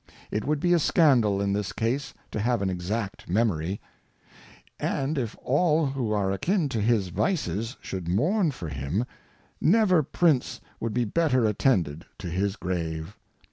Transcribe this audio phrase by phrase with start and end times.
[0.31, 3.79] It would be a Scandal in this Case to have an exact Memory.
[4.79, 9.05] And if all who are akin to his Vices, shoidd mourn for him,
[9.61, 13.15] never Prince would be better attended to his Grave.